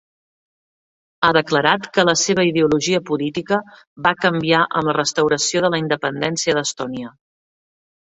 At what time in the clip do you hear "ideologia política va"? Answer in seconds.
2.53-4.17